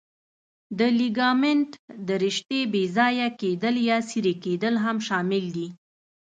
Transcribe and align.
د 0.79 0.81
لیګامنت 0.99 1.69
د 2.07 2.09
رشتې 2.25 2.59
بې 2.73 2.83
ځایه 2.97 3.27
کېدل 3.41 3.75
یا 3.89 3.97
څیرې 4.09 4.33
کېدل 4.43 4.73
هم 4.83 4.97
شامل 5.07 5.43
دي. 5.55 5.67